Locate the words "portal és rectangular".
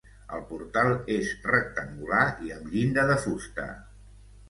0.51-2.25